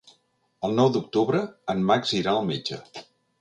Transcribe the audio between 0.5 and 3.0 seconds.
El nou d'octubre en Max irà al metge.